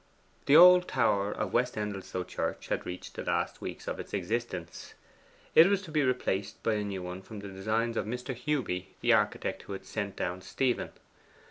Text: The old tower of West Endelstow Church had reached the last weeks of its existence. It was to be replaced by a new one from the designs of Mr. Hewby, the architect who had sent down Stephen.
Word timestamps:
The 0.47 0.55
old 0.55 0.87
tower 0.87 1.31
of 1.31 1.53
West 1.53 1.77
Endelstow 1.77 2.23
Church 2.23 2.69
had 2.69 2.87
reached 2.87 3.13
the 3.13 3.23
last 3.23 3.61
weeks 3.61 3.87
of 3.87 3.99
its 3.99 4.15
existence. 4.15 4.95
It 5.53 5.67
was 5.67 5.83
to 5.83 5.91
be 5.91 6.01
replaced 6.01 6.63
by 6.63 6.73
a 6.73 6.83
new 6.83 7.03
one 7.03 7.21
from 7.21 7.37
the 7.41 7.49
designs 7.49 7.95
of 7.97 8.07
Mr. 8.07 8.33
Hewby, 8.33 8.95
the 9.01 9.13
architect 9.13 9.61
who 9.61 9.73
had 9.73 9.85
sent 9.85 10.15
down 10.15 10.41
Stephen. 10.41 10.89